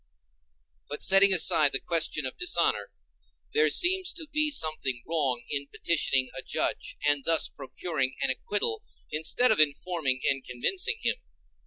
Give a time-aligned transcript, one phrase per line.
[0.89, 2.89] But, setting aside the question of dishonor,
[3.53, 8.81] there seems to be something wrong in petitioning a judge, and thus procuring an acquittal
[9.11, 11.17] instead of informing and convincing him.